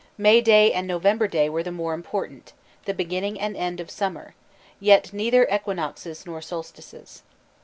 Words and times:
May 0.17 0.41
Day 0.41 0.73
and 0.73 0.87
November 0.87 1.27
Day 1.27 1.47
were 1.47 1.61
the 1.61 1.71
more 1.71 1.93
important, 1.93 2.53
the 2.85 2.93
beginning 2.95 3.39
and 3.39 3.55
end 3.55 3.79
of 3.79 3.91
summer, 3.91 4.33
yet 4.79 5.13
neither 5.13 5.45
equinoxes 5.47 6.25
nor 6.25 6.41
solstices. 6.41 7.21